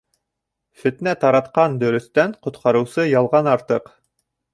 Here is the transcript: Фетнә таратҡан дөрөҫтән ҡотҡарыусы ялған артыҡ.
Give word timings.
Фетнә 0.85 1.11
таратҡан 1.23 1.75
дөрөҫтән 1.83 2.33
ҡотҡарыусы 2.47 3.05
ялған 3.11 3.51
артыҡ. 3.53 3.93